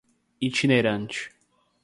itinerante 0.47 1.21